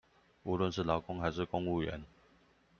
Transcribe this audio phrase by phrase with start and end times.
[0.43, 2.01] 無論是勞工還是公務員